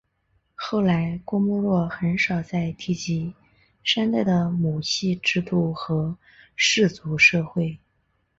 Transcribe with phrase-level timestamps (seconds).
[0.55, 3.35] 后来郭沫若很少再提及
[3.83, 6.17] 商代的母系制度和
[6.55, 7.77] 氏族社会。